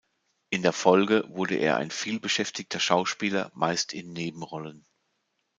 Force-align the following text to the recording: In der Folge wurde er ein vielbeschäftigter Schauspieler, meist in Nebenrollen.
In 0.49 0.63
der 0.63 0.73
Folge 0.73 1.25
wurde 1.27 1.57
er 1.57 1.77
ein 1.77 1.91
vielbeschäftigter 1.91 2.79
Schauspieler, 2.79 3.51
meist 3.53 3.93
in 3.93 4.13
Nebenrollen. 4.13 4.83